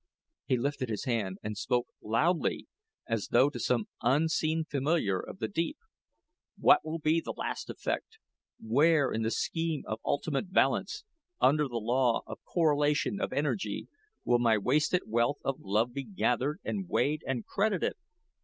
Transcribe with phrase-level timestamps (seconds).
[0.47, 2.65] He lifted his hand and spoke loudly,
[3.07, 5.77] as though to some unseen familiar of the deep.
[6.57, 8.17] "What will be the last effect?
[8.59, 11.03] Where in the scheme of ultimate balance
[11.39, 13.89] under the law of the correlation of energy,
[14.25, 17.93] will my wasted wealth of love be gathered, and weighed, and credited?